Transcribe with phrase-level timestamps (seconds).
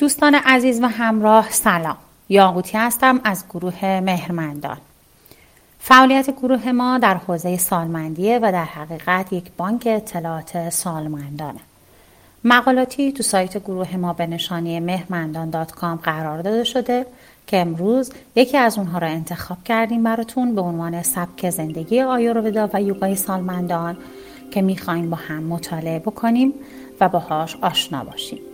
[0.00, 1.96] دوستان عزیز و همراه سلام.
[2.28, 4.76] یاقوتی هستم از گروه مهرمندان.
[5.78, 11.60] فعالیت گروه ما در حوزه سالمندیه و در حقیقت یک بانک اطلاعات سالمندانه.
[12.44, 15.50] مقالاتی تو سایت گروه ما به نشانی مهرمندان
[16.02, 17.06] قرار داده شده
[17.46, 22.82] که امروز یکی از اونها را انتخاب کردیم براتون به عنوان سبک زندگی آیورودا و
[22.82, 23.96] یوگای سالمندان
[24.50, 26.54] که می‌خوایم با هم مطالعه بکنیم
[27.00, 28.49] و باهاش آشنا باشیم.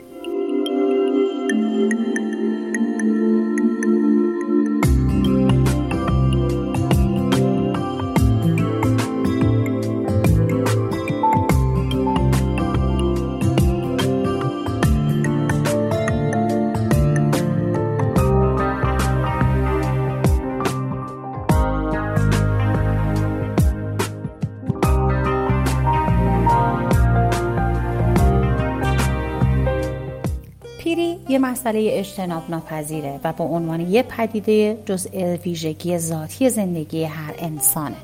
[31.29, 37.97] یه مسئله اجتناب ناپذیره و به عنوان یه پدیده جزء ویژگی ذاتی زندگی هر انسانه.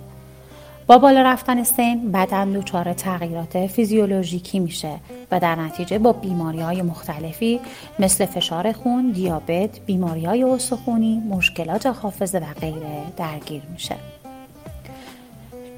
[0.86, 4.94] با بالا رفتن سن بدن دچار تغییرات فیزیولوژیکی میشه
[5.30, 7.60] و در نتیجه با بیماری های مختلفی
[7.98, 13.96] مثل فشار خون، دیابت، بیماری های استخونی، مشکلات حافظه و غیره درگیر میشه.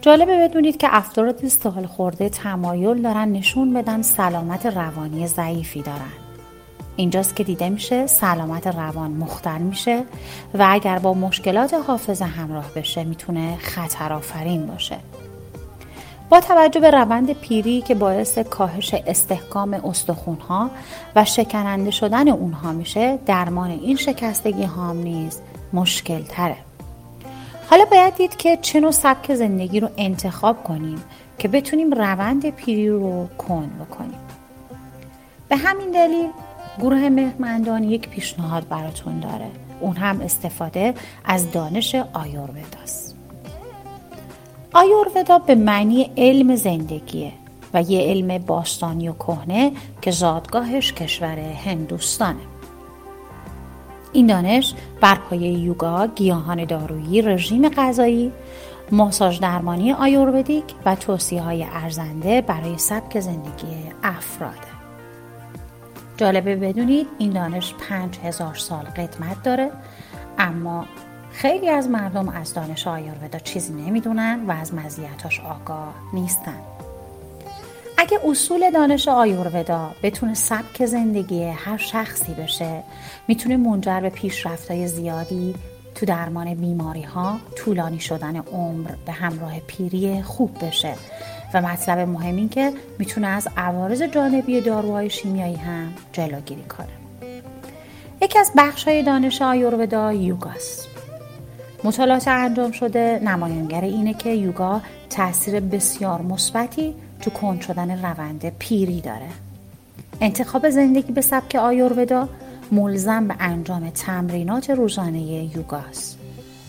[0.00, 6.23] جالبه بدونید که افراد سال خورده تمایل دارن نشون بدن سلامت روانی ضعیفی دارن.
[6.96, 10.02] اینجاست که دیده میشه سلامت روان مختل میشه
[10.54, 14.96] و اگر با مشکلات حافظه همراه بشه می‌تونه خطر آفرین باشه.
[16.30, 20.70] با توجه به روند پیری که باعث کاهش استحکام استخونها
[21.16, 25.40] و شکننده شدن اونها میشه درمان این شکستگی ها نیز
[25.72, 26.56] مشکل تره
[27.70, 31.02] حالا باید دید که چه نوع سبک زندگی رو انتخاب کنیم
[31.38, 34.18] که بتونیم روند پیری رو کن بکنیم.
[35.48, 36.28] به همین دلیل
[36.78, 39.50] گروه مهمندان یک پیشنهاد براتون داره.
[39.80, 40.94] اون هم استفاده
[41.24, 43.16] از دانش آیورویداست.
[44.72, 47.32] آیورودا به معنی علم زندگیه
[47.74, 52.40] و یه علم باستانی و کهنه که زادگاهش کشور هندوستانه.
[54.12, 58.32] این دانش بر پایه یوگا، گیاهان دارویی، رژیم غذایی،
[58.92, 63.66] ماساژ درمانی آیورویدیک و توصیه های ارزنده برای سبک زندگی
[64.02, 64.73] افراده.
[66.16, 69.70] جالبه بدونید این دانش پنج هزار سال قدمت داره
[70.38, 70.84] اما
[71.32, 76.60] خیلی از مردم از دانش آیورودا چیزی نمی‌دونن و از مزیتاش آگاه نیستن.
[77.98, 82.82] اگه اصول دانش آیورودا بتونه سبک زندگی هر شخصی بشه
[83.28, 85.54] می‌تونه منجر به پیشرفتهای زیادی
[85.94, 90.94] تو درمان بیماری ها طولانی شدن عمر به همراه پیری خوب بشه.
[91.54, 96.86] و مطلب مهم این که می‌تونه از عوارض جانبی داروهای شیمیایی هم جلوگیری کنه.
[98.22, 100.88] یکی از بخش های دانش آیورودا یوگاست
[101.84, 109.00] مطالعات انجام شده نمایانگر اینه که یوگا تاثیر بسیار مثبتی تو کند شدن روند پیری
[109.00, 109.28] داره.
[110.20, 112.28] انتخاب زندگی به سبک آیورودا
[112.72, 115.22] ملزم به انجام تمرینات روزانه
[115.56, 116.18] یوگاست.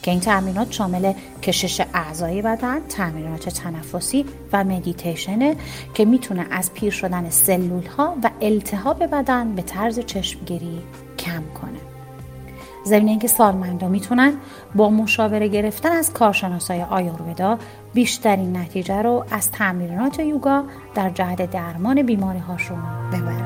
[0.06, 5.56] که این تمرینات شامل کشش اعضای بدن، تمرینات تنفسی و مدیتیشنه
[5.94, 10.82] که می‌تونه از پیر شدن سلول ها و التهاب بدن به طرز چشمگیری
[11.20, 11.80] کم کنه.
[12.86, 14.34] ضمن اینکه سالمندا می‌تونن
[14.76, 17.58] با مشاوره گرفتن از کارشناسای آیورودا
[17.94, 20.64] بیشترین نتیجه رو از تمرینات یوگا
[20.96, 22.80] در جهت درمان بیماری هاشون
[23.14, 23.45] ببرن.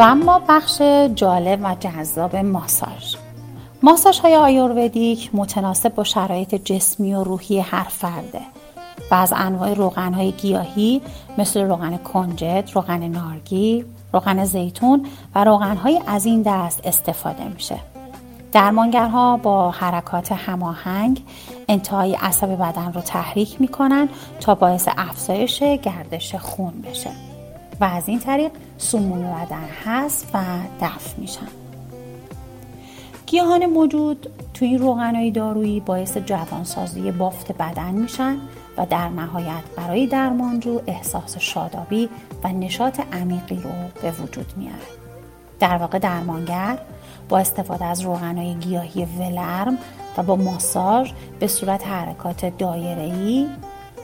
[0.00, 0.82] و اما بخش
[1.14, 3.16] جالب و جذاب ماساژ
[3.82, 8.40] ماساژ های آیورویدیک متناسب با شرایط جسمی و روحی هر فرده
[9.10, 11.02] و از انواع روغن های گیاهی
[11.38, 17.76] مثل روغن کنجد، روغن نارگی، روغن زیتون و روغن های از این دست استفاده میشه.
[18.52, 21.22] درمانگرها با حرکات هماهنگ
[21.68, 24.08] انتهای عصب بدن رو تحریک می‌کنن
[24.40, 27.29] تا باعث افزایش گردش خون بشه.
[27.80, 30.38] و از این طریق سموم بدن هست و
[30.80, 31.48] دفع میشن.
[33.26, 38.36] گیاهان موجود توی این روغنهای دارویی باعث جوانسازی بافت بدن میشن
[38.76, 42.08] و در نهایت برای درمانجو احساس شادابی
[42.44, 43.70] و نشاط عمیقی رو
[44.02, 44.78] به وجود میاره.
[45.60, 46.78] در واقع درمانگر
[47.28, 49.78] با استفاده از روغنهای گیاهی ولرم
[50.16, 53.46] و با ماساژ به صورت حرکات دایره‌ای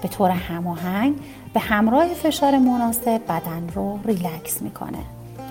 [0.02, 1.16] به طور هماهنگ
[1.54, 4.98] به همراه فشار مناسب بدن رو ریلکس می‌کنه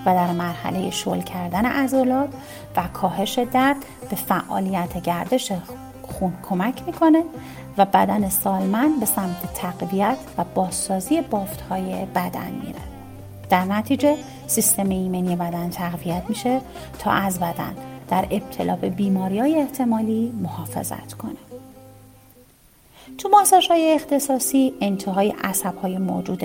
[0.06, 2.28] و در مرحله شل کردن عضلات
[2.76, 3.76] و کاهش درد
[4.10, 5.52] به فعالیت گردش
[6.02, 7.22] خون کمک می‌کنه
[7.78, 12.80] و بدن سالمن به سمت تقویت و بازسازی بافت های بدن میره.
[13.50, 14.16] در نتیجه
[14.46, 16.60] سیستم ایمنی بدن تقویت میشه
[16.98, 17.76] تا از بدن
[18.08, 21.55] در ابتلا به بیماری های احتمالی محافظت کنه.
[23.18, 26.42] تو ماساژ های اختصاصی انتهای عصب های موجود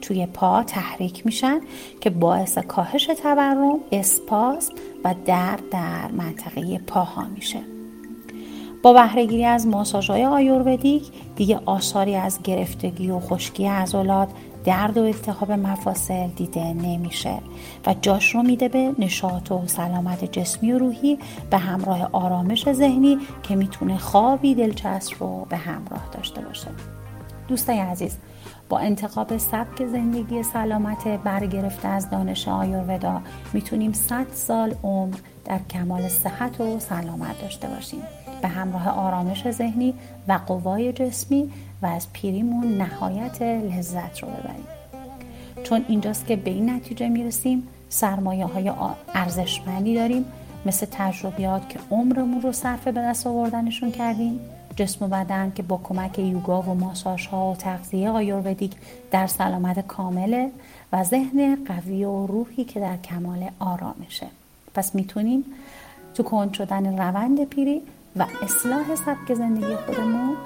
[0.00, 1.60] توی پا تحریک میشن
[2.00, 4.70] که باعث کاهش تورم، اسپاس
[5.04, 7.60] و درد در منطقه پاها میشه.
[8.82, 11.02] با بهرهگیری از ماساژهای آیورویدیک
[11.36, 14.28] دیگه آثاری از گرفتگی و خشکی عضلات
[14.66, 17.38] درد و التهاب مفاصل دیده نمیشه
[17.86, 21.18] و جاش رو میده به نشاط و سلامت جسمی و روحی
[21.50, 26.68] به همراه آرامش ذهنی که می‌تونه خوابی دلچسب رو به همراه داشته باشه.
[27.48, 28.16] دوستای عزیز
[28.68, 33.20] با انتخاب سبک زندگی سلامت برگرفته از دانش آیورودا
[33.52, 38.02] می‌تونیم 100 سال عمر در کمال صحت و سلامت داشته باشیم.
[38.42, 39.94] به همراه آرامش ذهنی
[40.28, 41.50] و قوای جسمی
[41.82, 44.66] و از پیریمون نهایت لذت رو ببریم.
[45.64, 48.72] چون اینجاست که به این نتیجه می‌رسیم سرمایه های
[49.14, 50.24] ارزشمندی داریم.
[50.66, 54.40] مثل تجربیات که عمرمون رو صرف به دست آوردنشون کردیم.
[54.76, 58.72] جسم و بدن که با کمک یوگا و ماساژ ها و تغذیه آیورویدیک
[59.10, 60.50] در سلامت کامله
[60.92, 64.26] و ذهن قوی و روحی که در کمال آرامشه.
[64.74, 65.44] پس می‌تونیم
[66.14, 67.82] تو کند شدن روند پیری
[68.16, 70.36] و اصلاح سبک زندگی خودمون